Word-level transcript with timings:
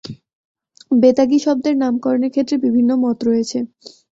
বেতাগী 0.93 1.39
শব্দের 1.45 1.75
নামকরণের 1.77 2.33
ক্ষেত্রে 2.33 2.55
বিভিন্ন 2.65 2.91
মত 3.03 3.17
রয়েছে। 3.23 3.57